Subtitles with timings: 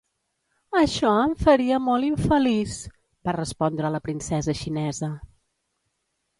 [0.79, 2.79] "Això em faria molt infeliç",
[3.29, 5.15] va respondre la princesa xinesa.